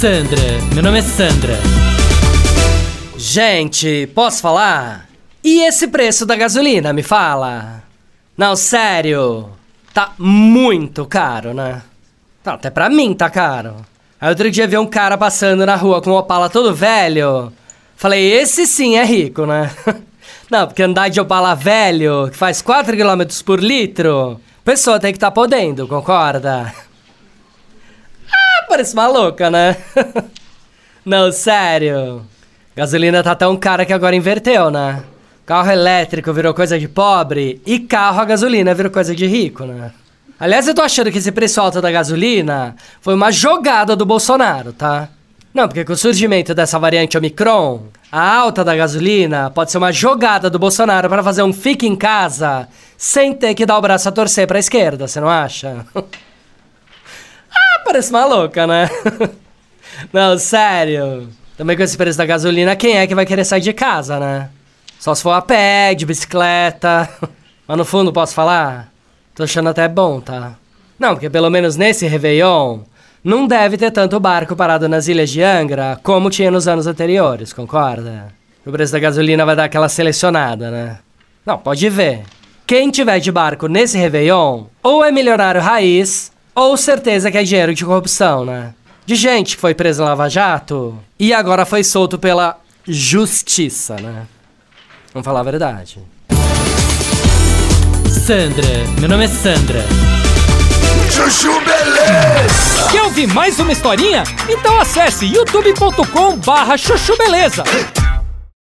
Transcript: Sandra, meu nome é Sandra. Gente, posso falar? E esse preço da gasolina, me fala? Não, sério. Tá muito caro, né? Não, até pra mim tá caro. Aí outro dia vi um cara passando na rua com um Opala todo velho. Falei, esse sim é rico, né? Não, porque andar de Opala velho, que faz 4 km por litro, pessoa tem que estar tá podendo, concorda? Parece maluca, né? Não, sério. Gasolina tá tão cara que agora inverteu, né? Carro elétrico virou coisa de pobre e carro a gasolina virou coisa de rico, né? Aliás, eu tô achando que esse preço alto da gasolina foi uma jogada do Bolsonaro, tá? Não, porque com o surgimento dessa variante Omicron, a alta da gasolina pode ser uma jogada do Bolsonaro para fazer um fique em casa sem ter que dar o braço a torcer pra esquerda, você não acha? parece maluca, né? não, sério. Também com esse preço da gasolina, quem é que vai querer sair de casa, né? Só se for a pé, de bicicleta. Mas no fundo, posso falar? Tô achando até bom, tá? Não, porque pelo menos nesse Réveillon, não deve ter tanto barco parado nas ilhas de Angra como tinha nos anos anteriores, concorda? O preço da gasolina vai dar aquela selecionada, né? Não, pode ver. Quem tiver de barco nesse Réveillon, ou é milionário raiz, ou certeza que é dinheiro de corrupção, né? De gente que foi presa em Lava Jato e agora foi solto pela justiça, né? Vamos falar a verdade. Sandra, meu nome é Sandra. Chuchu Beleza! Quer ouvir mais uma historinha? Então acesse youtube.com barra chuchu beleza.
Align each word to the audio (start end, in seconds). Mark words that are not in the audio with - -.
Sandra, 0.00 0.40
meu 0.74 0.82
nome 0.82 0.98
é 0.98 1.02
Sandra. 1.02 1.54
Gente, 3.16 4.08
posso 4.08 4.42
falar? 4.42 5.08
E 5.42 5.62
esse 5.62 5.86
preço 5.86 6.26
da 6.26 6.34
gasolina, 6.34 6.92
me 6.92 7.02
fala? 7.02 7.82
Não, 8.36 8.56
sério. 8.56 9.50
Tá 9.94 10.12
muito 10.18 11.06
caro, 11.06 11.54
né? 11.54 11.80
Não, 12.44 12.54
até 12.54 12.70
pra 12.70 12.90
mim 12.90 13.14
tá 13.14 13.30
caro. 13.30 13.76
Aí 14.20 14.28
outro 14.28 14.50
dia 14.50 14.66
vi 14.66 14.76
um 14.76 14.86
cara 14.86 15.16
passando 15.16 15.64
na 15.64 15.76
rua 15.76 16.02
com 16.02 16.10
um 16.10 16.14
Opala 16.14 16.50
todo 16.50 16.74
velho. 16.74 17.52
Falei, 17.96 18.32
esse 18.32 18.66
sim 18.66 18.96
é 18.96 19.04
rico, 19.04 19.46
né? 19.46 19.70
Não, 20.50 20.66
porque 20.66 20.82
andar 20.82 21.08
de 21.08 21.20
Opala 21.20 21.54
velho, 21.54 22.28
que 22.30 22.36
faz 22.36 22.60
4 22.60 22.96
km 22.96 23.22
por 23.46 23.60
litro, 23.62 24.40
pessoa 24.64 24.98
tem 24.98 25.12
que 25.12 25.18
estar 25.18 25.30
tá 25.30 25.34
podendo, 25.34 25.86
concorda? 25.86 26.74
Parece 28.74 28.96
maluca, 28.96 29.52
né? 29.52 29.76
Não, 31.06 31.30
sério. 31.30 32.26
Gasolina 32.74 33.22
tá 33.22 33.32
tão 33.32 33.56
cara 33.56 33.86
que 33.86 33.92
agora 33.92 34.16
inverteu, 34.16 34.68
né? 34.68 35.04
Carro 35.46 35.70
elétrico 35.70 36.32
virou 36.32 36.52
coisa 36.52 36.76
de 36.76 36.88
pobre 36.88 37.62
e 37.64 37.78
carro 37.78 38.18
a 38.18 38.24
gasolina 38.24 38.74
virou 38.74 38.90
coisa 38.90 39.14
de 39.14 39.28
rico, 39.28 39.64
né? 39.64 39.92
Aliás, 40.40 40.66
eu 40.66 40.74
tô 40.74 40.82
achando 40.82 41.12
que 41.12 41.18
esse 41.18 41.30
preço 41.30 41.60
alto 41.60 41.80
da 41.80 41.88
gasolina 41.92 42.74
foi 43.00 43.14
uma 43.14 43.30
jogada 43.30 43.94
do 43.94 44.04
Bolsonaro, 44.04 44.72
tá? 44.72 45.08
Não, 45.54 45.68
porque 45.68 45.84
com 45.84 45.92
o 45.92 45.96
surgimento 45.96 46.52
dessa 46.52 46.76
variante 46.76 47.16
Omicron, 47.16 47.84
a 48.10 48.36
alta 48.38 48.64
da 48.64 48.74
gasolina 48.74 49.50
pode 49.50 49.70
ser 49.70 49.78
uma 49.78 49.92
jogada 49.92 50.50
do 50.50 50.58
Bolsonaro 50.58 51.08
para 51.08 51.22
fazer 51.22 51.44
um 51.44 51.52
fique 51.52 51.86
em 51.86 51.94
casa 51.94 52.66
sem 52.98 53.32
ter 53.34 53.54
que 53.54 53.64
dar 53.64 53.78
o 53.78 53.82
braço 53.82 54.08
a 54.08 54.12
torcer 54.12 54.48
pra 54.48 54.58
esquerda, 54.58 55.06
você 55.06 55.20
não 55.20 55.28
acha? 55.28 55.86
parece 57.84 58.12
maluca, 58.12 58.66
né? 58.66 58.88
não, 60.12 60.38
sério. 60.38 61.28
Também 61.56 61.76
com 61.76 61.82
esse 61.82 61.96
preço 61.96 62.18
da 62.18 62.26
gasolina, 62.26 62.74
quem 62.74 62.96
é 62.96 63.06
que 63.06 63.14
vai 63.14 63.26
querer 63.26 63.44
sair 63.44 63.60
de 63.60 63.72
casa, 63.72 64.18
né? 64.18 64.48
Só 64.98 65.14
se 65.14 65.22
for 65.22 65.32
a 65.32 65.42
pé, 65.42 65.94
de 65.94 66.06
bicicleta. 66.06 67.08
Mas 67.68 67.78
no 67.78 67.84
fundo, 67.84 68.12
posso 68.12 68.34
falar? 68.34 68.92
Tô 69.34 69.44
achando 69.44 69.68
até 69.68 69.86
bom, 69.86 70.20
tá? 70.20 70.54
Não, 70.98 71.14
porque 71.14 71.30
pelo 71.30 71.50
menos 71.50 71.76
nesse 71.76 72.06
Réveillon, 72.06 72.80
não 73.22 73.46
deve 73.46 73.76
ter 73.76 73.90
tanto 73.90 74.20
barco 74.20 74.54
parado 74.54 74.88
nas 74.88 75.08
ilhas 75.08 75.30
de 75.30 75.42
Angra 75.42 75.98
como 76.02 76.30
tinha 76.30 76.50
nos 76.50 76.68
anos 76.68 76.86
anteriores, 76.86 77.52
concorda? 77.52 78.28
O 78.66 78.70
preço 78.70 78.92
da 78.92 78.98
gasolina 78.98 79.44
vai 79.44 79.56
dar 79.56 79.64
aquela 79.64 79.88
selecionada, 79.88 80.70
né? 80.70 80.98
Não, 81.44 81.58
pode 81.58 81.88
ver. 81.88 82.22
Quem 82.66 82.90
tiver 82.90 83.18
de 83.20 83.30
barco 83.30 83.66
nesse 83.66 83.98
Réveillon, 83.98 84.64
ou 84.82 85.04
é 85.04 85.12
milionário 85.12 85.60
raiz, 85.60 86.32
ou 86.54 86.76
certeza 86.76 87.30
que 87.30 87.38
é 87.38 87.42
dinheiro 87.42 87.74
de 87.74 87.84
corrupção, 87.84 88.44
né? 88.44 88.74
De 89.04 89.14
gente 89.14 89.56
que 89.56 89.60
foi 89.60 89.74
presa 89.74 90.02
em 90.02 90.06
Lava 90.06 90.28
Jato 90.28 90.98
e 91.18 91.32
agora 91.32 91.66
foi 91.66 91.82
solto 91.84 92.18
pela 92.18 92.58
justiça, 92.86 93.96
né? 93.96 94.26
Vamos 95.12 95.24
falar 95.24 95.40
a 95.40 95.44
verdade. 95.44 95.98
Sandra, 98.08 98.66
meu 98.98 99.08
nome 99.08 99.24
é 99.24 99.28
Sandra. 99.28 99.84
Chuchu 101.10 101.52
Beleza! 101.60 102.90
Quer 102.90 103.02
ouvir 103.02 103.26
mais 103.26 103.58
uma 103.58 103.72
historinha? 103.72 104.24
Então 104.48 104.80
acesse 104.80 105.26
youtube.com 105.26 106.36
barra 106.38 106.76
chuchu 106.76 107.16
beleza. 107.18 107.62